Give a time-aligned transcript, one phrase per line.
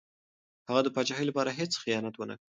[0.67, 2.43] هغه د پاچاهۍ لپاره هېڅ خیانت ونه کړ.